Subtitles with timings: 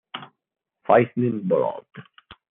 [0.83, 1.85] Fighting Blood